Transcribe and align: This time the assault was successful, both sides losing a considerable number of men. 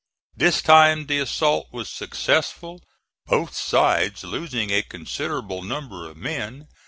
This 0.35 0.63
time 0.63 1.05
the 1.05 1.19
assault 1.19 1.67
was 1.71 1.87
successful, 1.87 2.81
both 3.27 3.53
sides 3.53 4.23
losing 4.23 4.71
a 4.71 4.81
considerable 4.81 5.61
number 5.61 6.09
of 6.09 6.17
men. 6.17 6.67